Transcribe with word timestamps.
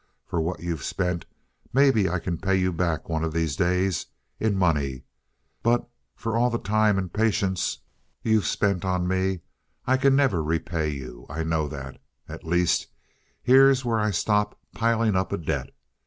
For 0.25 0.41
what 0.41 0.61
you've 0.61 0.83
spent 0.83 1.25
maybe 1.71 2.09
I 2.09 2.17
can 2.17 2.39
pay 2.39 2.55
you 2.55 2.73
back 2.73 3.07
one 3.07 3.23
of 3.23 3.33
these 3.33 3.55
days, 3.55 4.07
in 4.39 4.55
money. 4.57 5.03
But 5.61 5.87
for 6.15 6.35
all 6.35 6.49
the 6.49 6.57
time 6.57 6.97
and 6.97 7.13
patience 7.13 7.77
you've 8.23 8.47
spent 8.47 8.83
on 8.83 9.07
me 9.07 9.41
I 9.85 9.97
can 9.97 10.15
never 10.15 10.41
repay 10.43 10.89
you. 10.89 11.27
I 11.29 11.43
know 11.43 11.67
that. 11.67 12.01
At 12.27 12.43
least, 12.43 12.87
here's 13.43 13.85
where 13.85 13.99
I 13.99 14.09
stop 14.09 14.59
piling 14.73 15.15
up 15.15 15.31
a 15.31 15.37
debt. 15.37 15.69